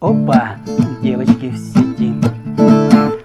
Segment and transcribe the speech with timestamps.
[0.00, 0.50] Опа,
[1.02, 2.14] девочки в сети.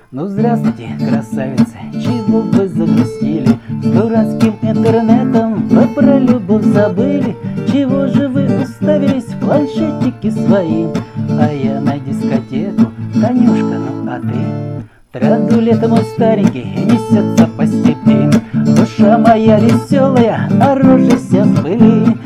[0.10, 3.60] Ну здравствуйте, красавицы, чего вы загрустили?
[3.84, 7.36] С дурацким интернетом вы про любовь забыли
[7.72, 10.88] Чего же вы уставились в планшетики свои?
[11.30, 15.20] А я на дискотеку, Танюшка, ну а ты?
[15.20, 22.18] Традулет мой старенький несется по степи Душа моя веселая, а рожи все в пыли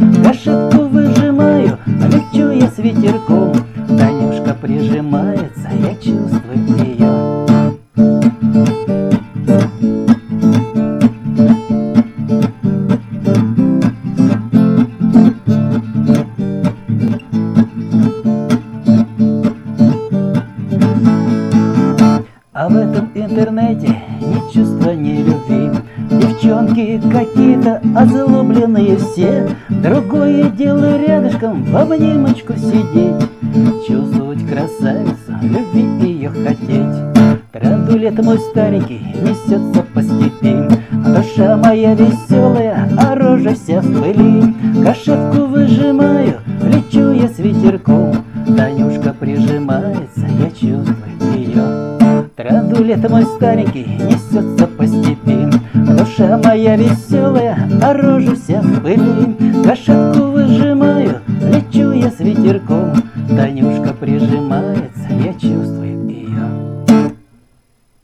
[4.68, 7.46] прижимается, я чувствую ее
[22.54, 25.80] А в этом интернете ни чувства, ни любви.
[26.10, 29.48] Девчонки какие-то озлобленные все.
[29.70, 33.37] Другое дело рядышком в обнимочку сидеть
[35.48, 37.42] любви ее хотеть.
[37.52, 40.56] Традулет мой старенький несется по степи?
[40.92, 44.54] Душа моя веселая, а рожа вся в пыли.
[44.84, 48.26] Кошетку выжимаю, лечу я с ветерком.
[48.56, 51.98] Танюшка прижимается, я чувствую ее
[52.38, 55.50] Традулет мой старенький несется по степи?
[55.74, 59.64] Душа моя веселая, а рожа вся в пыли.
[59.64, 62.94] Кошетку выжимаю, лечу я с ветерком.
[63.28, 65.57] Танюшка прижимается, чувствую